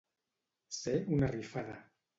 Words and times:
Ser 0.79 0.95
una 1.19 1.33
rifada. 1.37 1.81